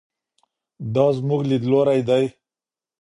دا 0.95 1.05
زموږ 1.17 1.41
لیدلوری 1.49 2.01
دی. 2.09 2.25